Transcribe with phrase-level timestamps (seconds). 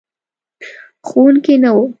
[1.07, 1.81] ښوونکی نه و.